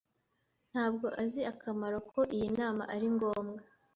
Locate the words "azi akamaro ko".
1.23-2.19